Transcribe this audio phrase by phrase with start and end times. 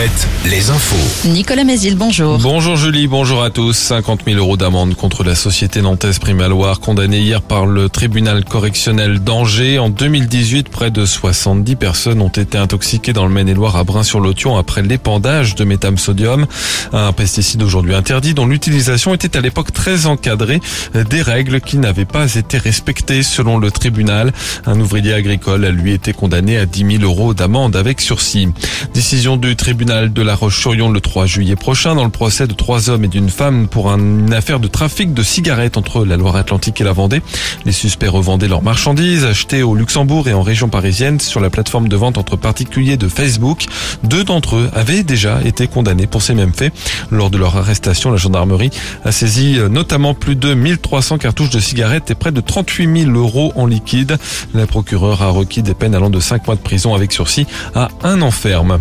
[0.00, 1.28] Alouette, les infos.
[1.28, 2.38] Nicolas Mézil, bonjour.
[2.38, 3.74] Bonjour Julie, bonjour à tous.
[3.74, 9.18] 50 000 euros d'amende contre la société nantaise Primaloire, condamnée hier par le tribunal correctionnel
[9.20, 9.78] d'Angers.
[9.78, 14.80] En 2018, près de 70 personnes ont été intoxiquées dans le Maine-et-Loire à Brin-sur-Lotion après
[14.80, 16.46] l'épandage de métam-sodium,
[16.94, 20.60] un pesticide aujourd'hui interdit dont l'utilisation était à l'époque très encadrée,
[20.94, 24.32] des règles qui n'avaient pas été respectées selon le tribunal.
[24.64, 28.48] Un ouvrier agricole a lui été condamné à 10 000 euros d'amende avec sursis.
[28.94, 32.90] Décision du tribunal de La Roche-sur-Yon le 3 juillet prochain dans le procès de trois
[32.90, 36.84] hommes et d'une femme pour une affaire de trafic de cigarettes entre la Loire-Atlantique et
[36.84, 37.22] la Vendée.
[37.64, 41.88] Les suspects revendaient leurs marchandises achetées au Luxembourg et en région parisienne sur la plateforme
[41.88, 43.64] de vente entre particuliers de Facebook.
[44.04, 46.72] Deux d'entre eux avaient déjà été condamnés pour ces mêmes faits.
[47.10, 48.70] Lors de leur arrestation, la gendarmerie
[49.04, 53.52] a saisi notamment plus de 1300 cartouches de cigarettes et près de 38 000 euros
[53.56, 54.18] en liquide.
[54.54, 57.88] La procureure a requis des peines allant de 5 mois de prison avec sursis à
[58.04, 58.78] un an ferme.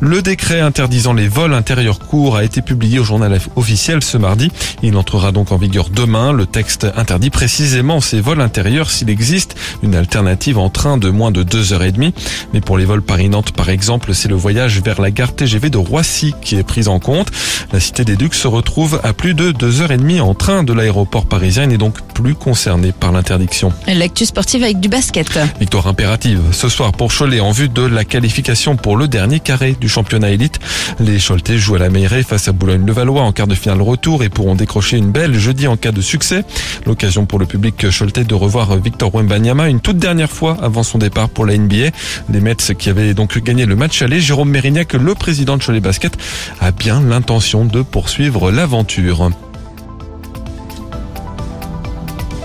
[0.00, 4.50] Le décret interdisant les vols intérieurs courts a été publié au journal officiel ce mardi.
[4.82, 6.32] Il entrera donc en vigueur demain.
[6.32, 11.30] Le texte interdit précisément ces vols intérieurs s'il existe une alternative en train de moins
[11.30, 12.14] de 2 heures et demie.
[12.52, 15.78] Mais pour les vols Paris-Nantes par exemple, c'est le voyage vers la gare TGV de
[15.78, 17.30] Roissy qui est pris en compte.
[17.72, 20.64] La cité des Ducs se retrouve à plus de 2 heures et demie en train
[20.64, 23.72] de l'aéroport parisien et n'est donc plus concernée par l'interdiction.
[23.86, 25.38] L'actu sportive avec du basket.
[25.60, 29.75] Victoire impérative ce soir pour Cholet en vue de la qualification pour le dernier carré
[29.80, 30.58] du championnat élite.
[31.00, 34.28] Les Choletais jouent à la Meilleray face à Boulogne-le-Valois en quart de finale retour et
[34.28, 36.44] pourront décrocher une belle jeudi en cas de succès.
[36.86, 40.98] L'occasion pour le public choletais de revoir Victor Wembanyama une toute dernière fois avant son
[40.98, 41.90] départ pour la NBA.
[42.30, 45.80] Les Mets qui avaient donc gagné le match aller, Jérôme Mérignac, le président de Cholet
[45.80, 46.16] Basket,
[46.60, 49.30] a bien l'intention de poursuivre l'aventure.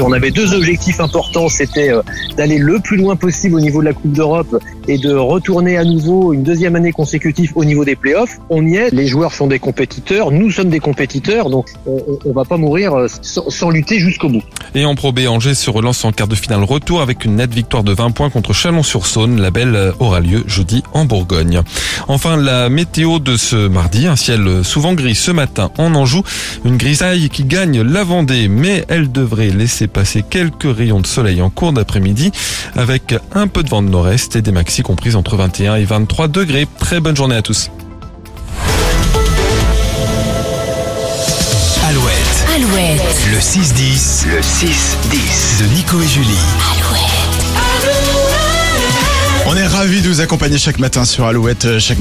[0.00, 2.00] On avait deux objectifs importants, c'était euh,
[2.36, 5.84] d'aller le plus loin possible au niveau de la Coupe d'Europe et de retourner à
[5.84, 8.38] nouveau une deuxième année consécutive au niveau des playoffs.
[8.48, 12.32] On y est, les joueurs sont des compétiteurs, nous sommes des compétiteurs, donc on, on
[12.32, 14.42] va pas mourir euh, sans, sans lutter jusqu'au bout.
[14.74, 17.52] Et en Pro B, Angers se relance en quart de finale retour avec une nette
[17.52, 19.40] victoire de 20 points contre Chalon-sur-Saône.
[19.40, 21.60] La belle euh, aura lieu jeudi en Bourgogne.
[22.08, 26.22] Enfin, la météo de ce mardi, un ciel souvent gris ce matin en Anjou,
[26.64, 31.42] une grisaille qui gagne la Vendée, mais elle devrait laisser passer quelques rayons de soleil
[31.42, 32.32] en cours d'après-midi
[32.76, 36.28] avec un peu de vent de nord-est et des maxi comprises entre 21 et 23
[36.28, 36.66] degrés.
[36.78, 37.70] Très bonne journée à tous.
[41.88, 43.02] Alouette, Alouette.
[43.30, 46.38] le 6-10, le 6-10 de Nico et Julie.
[49.46, 52.00] On est ravis de vous accompagner chaque matin sur Alouette, chaque matin.